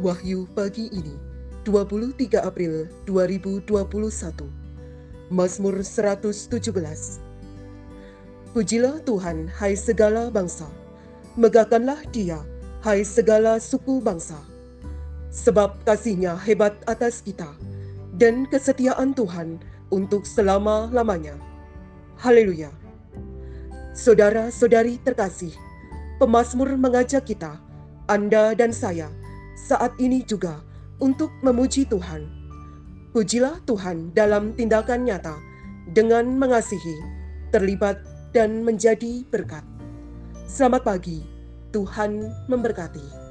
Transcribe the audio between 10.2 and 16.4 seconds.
bangsa. Megahkanlah dia, hai segala suku bangsa. Sebab kasihnya